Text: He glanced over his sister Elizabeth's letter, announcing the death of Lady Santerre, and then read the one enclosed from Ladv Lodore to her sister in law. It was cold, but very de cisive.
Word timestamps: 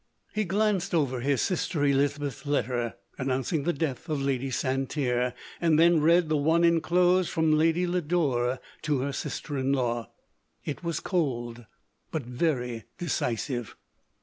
He 0.33 0.45
glanced 0.45 0.95
over 0.95 1.19
his 1.19 1.43
sister 1.43 1.85
Elizabeth's 1.85 2.47
letter, 2.47 2.95
announcing 3.19 3.65
the 3.65 3.71
death 3.71 4.09
of 4.09 4.19
Lady 4.19 4.49
Santerre, 4.49 5.35
and 5.61 5.77
then 5.77 6.01
read 6.01 6.27
the 6.27 6.35
one 6.37 6.63
enclosed 6.63 7.29
from 7.29 7.53
Ladv 7.53 7.87
Lodore 7.87 8.57
to 8.81 8.99
her 9.01 9.13
sister 9.13 9.59
in 9.59 9.71
law. 9.73 10.09
It 10.65 10.83
was 10.83 11.01
cold, 11.01 11.67
but 12.09 12.23
very 12.23 12.85
de 12.97 13.05
cisive. 13.05 13.75